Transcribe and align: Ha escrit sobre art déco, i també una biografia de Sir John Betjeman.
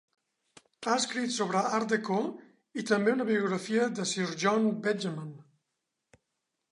Ha 0.85 0.93
escrit 0.99 1.33
sobre 1.35 1.59
art 1.79 1.91
déco, 1.91 2.17
i 2.83 2.87
també 2.91 3.13
una 3.17 3.27
biografia 3.29 3.85
de 3.99 4.09
Sir 4.13 4.25
John 4.45 4.65
Betjeman. 4.87 5.29